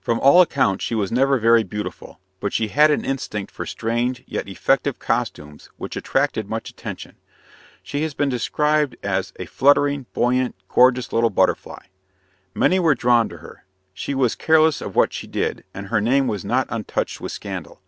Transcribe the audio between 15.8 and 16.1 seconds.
her